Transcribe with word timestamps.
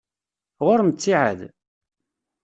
Ɣur-m 0.65 0.89
ttiεad? 0.91 1.39